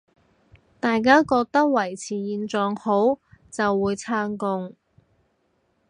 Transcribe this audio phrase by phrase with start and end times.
[0.79, 3.19] 大家覺得維持現狀好，
[3.51, 4.75] 就會撐共